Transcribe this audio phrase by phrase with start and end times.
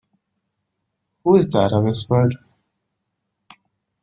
[1.23, 2.35] ‘Who is that?’ I whispered.